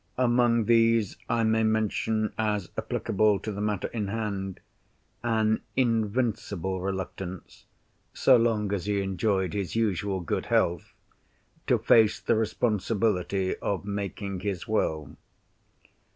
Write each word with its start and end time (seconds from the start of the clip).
Among 0.17 0.65
these, 0.65 1.15
I 1.29 1.43
may 1.43 1.61
mention 1.61 2.33
as 2.35 2.71
applicable 2.75 3.37
to 3.41 3.51
the 3.51 3.61
matter 3.61 3.87
in 3.89 4.07
hand, 4.07 4.59
an 5.21 5.61
invincible 5.77 6.81
reluctance—so 6.81 8.35
long 8.35 8.73
as 8.73 8.87
he 8.87 8.99
enjoyed 9.03 9.53
his 9.53 9.75
usual 9.75 10.19
good 10.21 10.47
health—to 10.47 11.77
face 11.77 12.19
the 12.19 12.33
responsibility 12.33 13.55
of 13.57 13.85
making 13.85 14.39
his 14.39 14.67
will. 14.67 15.17